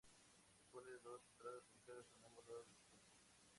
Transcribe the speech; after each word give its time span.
Dispone 0.57 0.87
de 0.89 0.97
dos 1.01 1.21
entradas 1.29 1.69
ubicadas 1.69 2.07
a 2.23 2.25
ambos 2.25 2.47
lados 2.47 2.65
del 2.69 2.77
puente. 2.89 3.13